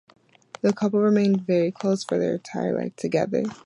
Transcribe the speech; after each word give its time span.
The 0.61 0.73
couple 0.73 0.99
remained 0.99 1.45
very 1.45 1.71
close 1.71 2.03
for 2.03 2.17
their 2.17 2.33
entire 2.33 2.75
life 2.75 2.95
together. 2.95 3.43